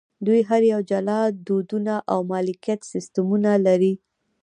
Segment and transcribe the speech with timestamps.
[0.25, 3.93] دوی هر یو جلا دودونه او مالکیت سیستمونه لري.